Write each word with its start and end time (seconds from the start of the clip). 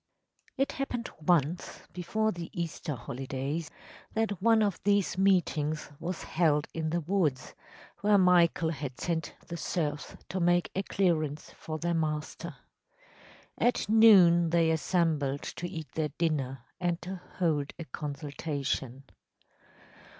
‚ÄĚ 0.01 0.53
It 0.57 0.71
happened 0.71 1.11
once, 1.27 1.81
before 1.93 2.31
the 2.31 2.49
Easter 2.59 2.95
holidays, 2.95 3.69
that 4.15 4.41
one 4.41 4.63
of 4.63 4.81
these 4.83 5.15
meetings 5.15 5.91
was 5.99 6.23
held 6.23 6.67
in 6.73 6.89
the 6.89 7.01
woods, 7.01 7.53
where 7.99 8.17
Michael 8.17 8.71
had 8.71 8.99
sent 8.99 9.35
the 9.47 9.57
serfs 9.57 10.17
to 10.29 10.39
make 10.39 10.71
a 10.75 10.81
clearance 10.81 11.51
for 11.51 11.77
their 11.77 11.93
master. 11.93 12.55
At 13.59 13.87
noon 13.87 14.49
they 14.49 14.71
assembled 14.71 15.43
to 15.43 15.67
eat 15.69 15.91
their 15.91 16.09
dinner 16.17 16.61
and 16.79 16.99
to 17.03 17.21
hold 17.37 17.71
a 17.77 17.85
consultation. 17.85 19.03